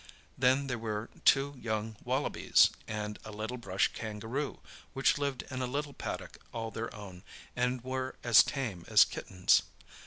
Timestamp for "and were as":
7.55-8.41